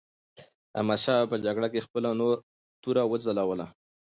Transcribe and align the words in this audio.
احمدشاه 0.77 1.17
بابا 1.21 1.29
په 1.31 1.35
جګړه 1.45 1.67
کې 1.73 1.85
خپله 1.85 2.09
توره 2.83 3.03
وځلوله. 3.07 3.67